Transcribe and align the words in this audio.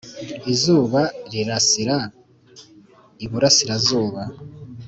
izuba 0.51 1.01
rirasira 1.31 1.97
ibura 3.23 3.49
sira 3.55 3.75
zuba 3.85 4.21